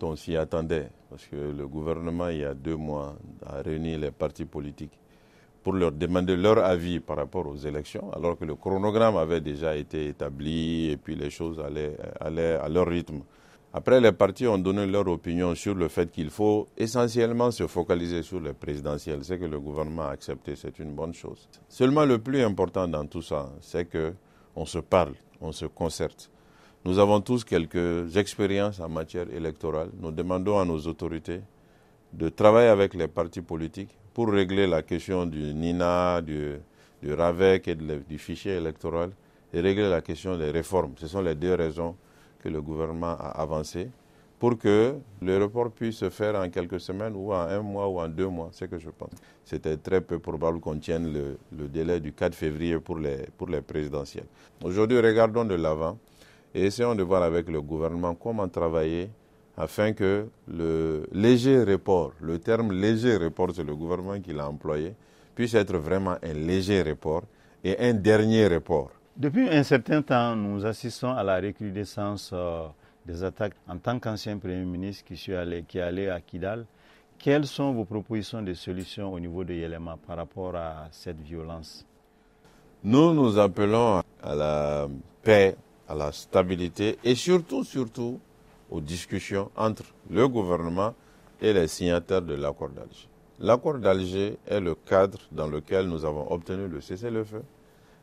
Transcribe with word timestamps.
On 0.00 0.14
s'y 0.14 0.36
attendait 0.36 0.88
parce 1.10 1.26
que 1.26 1.34
le 1.34 1.66
gouvernement, 1.66 2.28
il 2.28 2.38
y 2.38 2.44
a 2.44 2.54
deux 2.54 2.76
mois, 2.76 3.16
a 3.44 3.60
réuni 3.60 3.96
les 3.96 4.12
partis 4.12 4.44
politiques 4.44 4.96
pour 5.64 5.72
leur 5.72 5.90
demander 5.90 6.36
leur 6.36 6.58
avis 6.64 7.00
par 7.00 7.16
rapport 7.16 7.48
aux 7.48 7.56
élections, 7.56 8.08
alors 8.12 8.38
que 8.38 8.44
le 8.44 8.54
chronogramme 8.54 9.16
avait 9.16 9.40
déjà 9.40 9.74
été 9.74 10.06
établi 10.06 10.90
et 10.90 10.96
puis 10.96 11.16
les 11.16 11.28
choses 11.28 11.58
allaient, 11.58 11.96
à 12.60 12.68
leur 12.68 12.86
rythme. 12.86 13.22
Après, 13.74 14.00
les 14.00 14.12
partis 14.12 14.46
ont 14.46 14.58
donné 14.58 14.86
leur 14.86 15.08
opinion 15.08 15.56
sur 15.56 15.74
le 15.74 15.88
fait 15.88 16.08
qu'il 16.08 16.30
faut 16.30 16.68
essentiellement 16.76 17.50
se 17.50 17.66
focaliser 17.66 18.22
sur 18.22 18.38
les 18.38 18.52
présidentielles. 18.52 19.24
C'est 19.24 19.40
que 19.40 19.44
le 19.44 19.58
gouvernement 19.58 20.04
a 20.04 20.10
accepté, 20.10 20.54
c'est 20.54 20.78
une 20.78 20.94
bonne 20.94 21.14
chose. 21.14 21.48
Seulement, 21.68 22.04
le 22.04 22.20
plus 22.20 22.42
important 22.42 22.86
dans 22.86 23.06
tout 23.06 23.22
ça, 23.22 23.50
c'est 23.60 23.86
que 23.86 24.14
on 24.54 24.66
se 24.66 24.78
parle, 24.78 25.14
on 25.40 25.50
se 25.50 25.66
concerte. 25.66 26.30
Nous 26.82 26.98
avons 26.98 27.20
tous 27.20 27.44
quelques 27.44 28.16
expériences 28.16 28.80
en 28.80 28.88
matière 28.88 29.26
électorale. 29.34 29.90
Nous 30.00 30.10
demandons 30.12 30.58
à 30.58 30.64
nos 30.64 30.78
autorités 30.86 31.42
de 32.14 32.30
travailler 32.30 32.68
avec 32.70 32.94
les 32.94 33.06
partis 33.06 33.42
politiques 33.42 33.94
pour 34.14 34.30
régler 34.32 34.66
la 34.66 34.80
question 34.82 35.26
du 35.26 35.52
NINA, 35.52 36.22
du, 36.22 36.58
RAVEC 37.06 37.68
et 37.68 37.74
du 37.74 38.16
fichier 38.18 38.52
électoral 38.52 39.10
et 39.52 39.60
régler 39.60 39.90
la 39.90 40.00
question 40.00 40.38
des 40.38 40.50
réformes. 40.50 40.94
Ce 40.96 41.06
sont 41.06 41.20
les 41.20 41.34
deux 41.34 41.52
raisons 41.54 41.96
que 42.42 42.48
le 42.48 42.62
gouvernement 42.62 43.14
a 43.18 43.28
avancées 43.42 43.90
pour 44.38 44.56
que 44.56 44.94
le 45.20 45.36
report 45.36 45.72
puisse 45.72 45.96
se 45.98 46.08
faire 46.08 46.34
en 46.34 46.48
quelques 46.48 46.80
semaines 46.80 47.12
ou 47.14 47.30
en 47.34 47.40
un 47.40 47.60
mois 47.60 47.88
ou 47.88 48.00
en 48.00 48.08
deux 48.08 48.28
mois, 48.28 48.48
c'est 48.52 48.70
que 48.70 48.78
je 48.78 48.88
pense. 48.88 49.10
C'était 49.44 49.76
très 49.76 50.00
peu 50.00 50.18
probable 50.18 50.60
qu'on 50.60 50.78
tienne 50.78 51.12
le, 51.12 51.36
le, 51.54 51.68
délai 51.68 52.00
du 52.00 52.14
4 52.14 52.34
février 52.34 52.78
pour 52.80 52.98
les, 52.98 53.26
pour 53.36 53.48
les 53.48 53.60
présidentielles. 53.60 54.24
Aujourd'hui, 54.64 54.98
regardons 54.98 55.44
de 55.44 55.56
l'avant 55.56 55.98
et 56.54 56.66
essayons 56.66 56.94
de 56.94 57.02
voir 57.02 57.22
avec 57.22 57.48
le 57.48 57.60
gouvernement 57.60 58.14
comment 58.14 58.48
travailler 58.48 59.10
afin 59.56 59.92
que 59.92 60.26
le 60.48 61.06
léger 61.12 61.62
report, 61.64 62.12
le 62.20 62.38
terme 62.38 62.72
léger 62.72 63.16
report, 63.16 63.50
c'est 63.54 63.64
le 63.64 63.76
gouvernement 63.76 64.18
qui 64.20 64.32
l'a 64.32 64.48
employé, 64.48 64.94
puisse 65.34 65.54
être 65.54 65.76
vraiment 65.76 66.16
un 66.22 66.32
léger 66.32 66.82
report 66.82 67.22
et 67.62 67.78
un 67.78 67.92
dernier 67.94 68.46
report. 68.46 68.90
Depuis 69.16 69.48
un 69.50 69.62
certain 69.62 70.00
temps, 70.02 70.34
nous 70.34 70.64
assistons 70.64 71.10
à 71.12 71.22
la 71.22 71.40
recrudescence 71.40 72.30
euh, 72.32 72.66
des 73.04 73.22
attaques. 73.22 73.52
En 73.68 73.76
tant 73.76 73.98
qu'ancien 73.98 74.38
Premier 74.38 74.64
ministre 74.64 75.04
qui, 75.04 75.16
suis 75.16 75.34
allé, 75.34 75.64
qui 75.68 75.78
est 75.78 75.82
allé 75.82 76.08
à 76.08 76.20
Kidal, 76.20 76.64
quelles 77.18 77.46
sont 77.46 77.72
vos 77.72 77.84
propositions 77.84 78.40
de 78.40 78.54
solutions 78.54 79.12
au 79.12 79.20
niveau 79.20 79.44
de 79.44 79.52
Yelema 79.52 79.98
par 80.06 80.16
rapport 80.16 80.56
à 80.56 80.88
cette 80.90 81.20
violence? 81.20 81.84
Nous, 82.82 83.12
nous 83.12 83.38
appelons 83.38 84.02
à 84.22 84.34
la 84.34 84.88
paix, 85.22 85.54
à 85.90 85.94
la 85.94 86.12
stabilité 86.12 86.98
et 87.02 87.16
surtout, 87.16 87.64
surtout, 87.64 88.20
aux 88.70 88.80
discussions 88.80 89.50
entre 89.56 89.82
le 90.08 90.28
gouvernement 90.28 90.94
et 91.42 91.52
les 91.52 91.66
signataires 91.66 92.22
de 92.22 92.34
l'accord 92.34 92.68
d'Alger. 92.68 93.08
L'accord 93.40 93.78
d'Alger 93.78 94.38
est 94.46 94.60
le 94.60 94.76
cadre 94.76 95.18
dans 95.32 95.48
lequel 95.48 95.86
nous 95.88 96.04
avons 96.04 96.30
obtenu 96.30 96.68
le 96.68 96.80
cessez-le-feu 96.80 97.42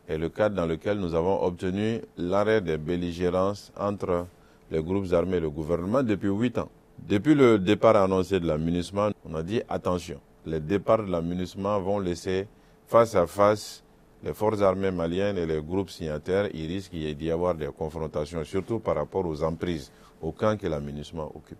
et 0.09 0.17
le 0.17 0.27
cadre 0.27 0.55
dans 0.55 0.65
lequel 0.65 0.99
nous 0.99 1.15
avons 1.15 1.41
obtenu 1.43 2.02
l'arrêt 2.17 2.59
des 2.59 2.77
belligérances 2.77 3.71
entre 3.77 4.27
les 4.69 4.83
groupes 4.83 5.13
armés 5.13 5.38
et 5.38 5.41
le 5.41 5.49
gouvernement 5.49 6.03
depuis 6.03 6.30
huit 6.30 6.58
ans. 6.58 6.69
Depuis 7.08 7.35
le 7.35 7.58
départ 7.58 7.95
annoncé 7.95 8.39
de 8.39 8.47
la 8.47 8.58
MINUSMA, 8.58 9.11
on 9.23 9.35
a 9.35 9.43
dit 9.43 9.61
attention, 9.69 10.19
les 10.45 10.59
départs 10.59 11.05
de 11.05 11.11
la 11.11 11.21
MINUSMA 11.21 11.77
vont 11.77 11.99
laisser 11.99 12.47
face 12.88 13.15
à 13.15 13.27
face 13.27 13.83
les 14.23 14.33
forces 14.33 14.61
armées 14.61 14.91
maliennes 14.91 15.37
et 15.37 15.45
les 15.45 15.61
groupes 15.61 15.89
signataires. 15.89 16.49
Il 16.53 16.67
risque 16.67 16.91
d'y 16.91 17.31
avoir 17.31 17.55
des 17.55 17.69
confrontations, 17.77 18.43
surtout 18.43 18.79
par 18.79 18.95
rapport 18.95 19.25
aux 19.25 19.43
emprises, 19.43 19.91
au 20.21 20.31
camp 20.31 20.57
que 20.57 20.67
la 20.67 20.79
MINUSMA 20.79 21.23
occupe. 21.23 21.59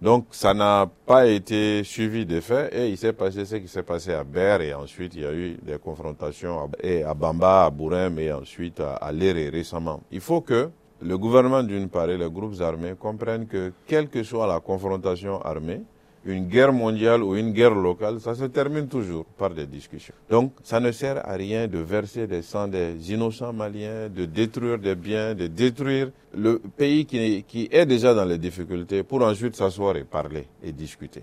Donc 0.00 0.26
ça 0.30 0.54
n'a 0.54 0.88
pas 1.06 1.26
été 1.26 1.82
suivi 1.82 2.24
des 2.24 2.40
faits 2.40 2.72
et 2.72 2.88
il 2.88 2.96
s'est 2.96 3.12
passé 3.12 3.44
ce 3.44 3.56
qui 3.56 3.66
s'est 3.66 3.82
passé 3.82 4.12
à 4.12 4.22
Ber 4.22 4.60
et 4.60 4.72
ensuite 4.72 5.16
il 5.16 5.22
y 5.22 5.26
a 5.26 5.32
eu 5.32 5.58
des 5.60 5.76
confrontations 5.78 6.60
à, 6.60 6.68
et 6.86 7.02
à 7.02 7.14
Bamba, 7.14 7.64
à 7.64 7.70
Bourem 7.70 8.16
et 8.20 8.32
ensuite 8.32 8.78
à, 8.78 8.94
à 8.94 9.10
Léré 9.10 9.48
récemment. 9.48 10.00
Il 10.12 10.20
faut 10.20 10.40
que 10.40 10.70
le 11.02 11.18
gouvernement 11.18 11.64
d'une 11.64 11.88
part 11.88 12.08
et 12.10 12.16
les 12.16 12.30
groupes 12.30 12.60
armés 12.60 12.94
comprennent 12.96 13.48
que 13.48 13.72
quelle 13.88 14.08
que 14.08 14.22
soit 14.22 14.46
la 14.46 14.60
confrontation 14.60 15.40
armée, 15.42 15.82
une 16.24 16.46
guerre 16.46 16.72
mondiale 16.72 17.22
ou 17.22 17.36
une 17.36 17.52
guerre 17.52 17.74
locale, 17.74 18.20
ça 18.20 18.34
se 18.34 18.44
termine 18.44 18.88
toujours 18.88 19.24
par 19.24 19.50
des 19.50 19.66
discussions. 19.66 20.14
Donc, 20.28 20.52
ça 20.62 20.80
ne 20.80 20.90
sert 20.92 21.26
à 21.28 21.32
rien 21.34 21.66
de 21.66 21.78
verser 21.78 22.26
des 22.26 22.42
sangs 22.42 22.68
des 22.68 23.12
innocents 23.12 23.52
maliens, 23.52 24.08
de 24.08 24.24
détruire 24.24 24.78
des 24.78 24.94
biens, 24.94 25.34
de 25.34 25.46
détruire 25.46 26.10
le 26.34 26.58
pays 26.58 27.06
qui, 27.06 27.68
est 27.70 27.86
déjà 27.86 28.14
dans 28.14 28.24
les 28.24 28.38
difficultés 28.38 29.02
pour 29.02 29.22
ensuite 29.22 29.56
s'asseoir 29.56 29.96
et 29.96 30.04
parler 30.04 30.46
et 30.62 30.72
discuter. 30.72 31.22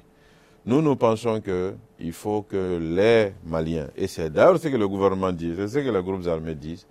Nous, 0.66 0.82
nous 0.82 0.96
pensons 0.96 1.42
qu'il 1.42 2.14
faut 2.14 2.42
que 2.42 2.80
les 2.80 3.34
Maliens, 3.46 3.88
et 3.96 4.08
c'est 4.08 4.32
d'ailleurs 4.32 4.58
ce 4.58 4.68
que 4.68 4.78
le 4.78 4.88
gouvernement 4.88 5.32
dit, 5.32 5.54
c'est 5.56 5.68
ce 5.68 5.78
que 5.78 5.92
les 5.92 6.02
groupes 6.02 6.26
armés 6.26 6.56
disent, 6.56 6.88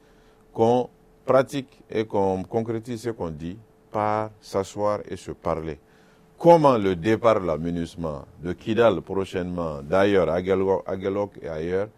qu'on 0.53 0.89
pratique 1.25 1.81
et 1.91 2.05
qu'on 2.05 2.45
concrétise 2.45 3.01
ce 3.03 3.11
qu'on 3.11 3.31
dit 3.31 3.59
par 3.91 4.31
s'asseoir 4.41 5.01
et 5.09 5.17
se 5.17 5.33
parler 5.33 5.79
comment 6.39 6.77
le 6.79 6.97
départ 6.97 7.41
de 7.41 7.47
la 7.47 7.57
MINUSMA 7.57 8.25
de 8.43 8.53
Kidal 8.53 9.01
prochainement, 9.03 9.83
d'ailleurs 9.83 10.29
à 10.29 10.41
Galok 10.43 11.39
et 11.43 11.49
ailleurs, 11.49 11.89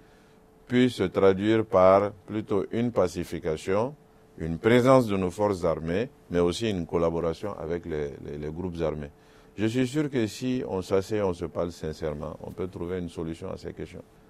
puisse 0.66 0.94
se 0.94 1.04
traduire 1.04 1.64
par 1.64 2.12
plutôt 2.26 2.64
une 2.72 2.90
pacification, 2.92 3.94
une 4.38 4.58
présence 4.58 5.06
de 5.06 5.16
nos 5.16 5.30
forces 5.30 5.64
armées, 5.64 6.08
mais 6.30 6.40
aussi 6.40 6.70
une 6.70 6.86
collaboration 6.86 7.56
avec 7.58 7.86
les, 7.86 8.10
les, 8.24 8.38
les 8.38 8.50
groupes 8.50 8.80
armés. 8.82 9.10
Je 9.56 9.66
suis 9.66 9.86
sûr 9.86 10.10
que 10.10 10.26
si 10.26 10.62
on 10.68 10.82
s'assied, 10.82 11.22
on 11.22 11.32
se 11.32 11.46
parle 11.46 11.72
sincèrement, 11.72 12.36
on 12.42 12.50
peut 12.50 12.68
trouver 12.68 12.98
une 12.98 13.08
solution 13.08 13.50
à 13.50 13.56
ces 13.56 13.72
questions. 13.72 14.02